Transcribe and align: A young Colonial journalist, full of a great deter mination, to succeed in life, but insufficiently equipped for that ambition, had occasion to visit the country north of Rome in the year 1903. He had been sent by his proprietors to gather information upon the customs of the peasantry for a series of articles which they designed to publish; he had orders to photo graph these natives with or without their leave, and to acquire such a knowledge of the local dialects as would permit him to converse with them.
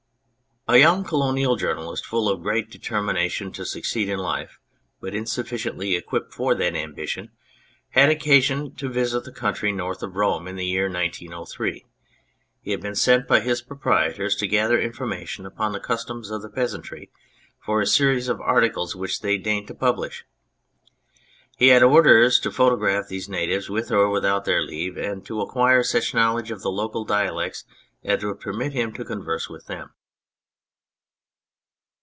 A 0.67 0.77
young 0.77 1.03
Colonial 1.03 1.55
journalist, 1.55 2.05
full 2.05 2.29
of 2.29 2.39
a 2.39 2.43
great 2.43 2.69
deter 2.69 3.01
mination, 3.01 3.51
to 3.55 3.65
succeed 3.65 4.07
in 4.07 4.19
life, 4.19 4.59
but 5.01 5.15
insufficiently 5.15 5.95
equipped 5.95 6.33
for 6.33 6.53
that 6.53 6.75
ambition, 6.75 7.31
had 7.89 8.09
occasion 8.09 8.73
to 8.75 8.87
visit 8.87 9.23
the 9.23 9.31
country 9.33 9.71
north 9.73 10.03
of 10.03 10.15
Rome 10.15 10.47
in 10.47 10.55
the 10.57 10.65
year 10.65 10.85
1903. 10.85 11.83
He 12.61 12.71
had 12.71 12.79
been 12.79 12.95
sent 12.95 13.27
by 13.27 13.39
his 13.39 13.63
proprietors 13.63 14.35
to 14.35 14.47
gather 14.47 14.79
information 14.79 15.47
upon 15.47 15.71
the 15.73 15.79
customs 15.79 16.29
of 16.29 16.43
the 16.43 16.49
peasantry 16.49 17.09
for 17.59 17.81
a 17.81 17.87
series 17.87 18.29
of 18.29 18.39
articles 18.39 18.95
which 18.95 19.19
they 19.19 19.39
designed 19.39 19.67
to 19.67 19.73
publish; 19.75 20.25
he 21.57 21.69
had 21.69 21.81
orders 21.83 22.39
to 22.39 22.51
photo 22.51 22.75
graph 22.77 23.07
these 23.07 23.27
natives 23.27 23.67
with 23.69 23.91
or 23.91 24.09
without 24.09 24.45
their 24.45 24.61
leave, 24.61 24.95
and 24.95 25.25
to 25.25 25.41
acquire 25.41 25.81
such 25.83 26.13
a 26.13 26.15
knowledge 26.15 26.51
of 26.51 26.61
the 26.61 26.71
local 26.71 27.03
dialects 27.03 27.65
as 28.03 28.23
would 28.23 28.39
permit 28.39 28.73
him 28.73 28.93
to 28.93 29.03
converse 29.03 29.49
with 29.49 29.65
them. 29.65 29.93